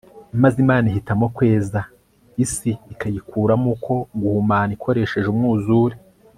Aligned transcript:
maze 0.41 0.57
imana 0.65 0.85
ihitamo 0.91 1.25
kweza 1.35 1.79
isi 2.43 2.71
ikayikuramo 2.93 3.67
uko 3.75 3.93
guhumana 4.21 4.71
ikoresheje 4.77 5.27
umwuzure 5.31 5.95